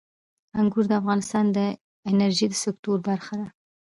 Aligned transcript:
انګور 0.59 0.85
د 0.89 0.93
افغانستان 1.01 1.45
د 1.57 1.59
انرژۍ 2.09 2.47
د 2.49 2.53
سکتور 2.63 2.97
برخه 3.07 3.33
ده. 3.41 3.47